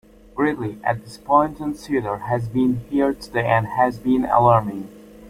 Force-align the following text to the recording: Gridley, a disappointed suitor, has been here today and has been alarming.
Gridley, 0.33 0.79
a 0.83 0.95
disappointed 0.95 1.77
suitor, 1.77 2.17
has 2.17 2.49
been 2.49 2.77
here 2.89 3.13
today 3.13 3.45
and 3.45 3.67
has 3.67 3.99
been 3.99 4.25
alarming. 4.25 4.89